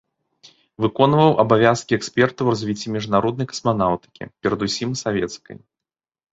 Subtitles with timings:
[0.85, 5.57] Выконваў абавязкі эксперта ў развіцці міжнароднай касманаўтыкі, перад усім савецкай.